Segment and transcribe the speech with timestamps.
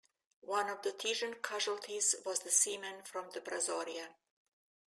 [0.47, 4.07] One of the Texian casualties was the seaman from the "Brazoria".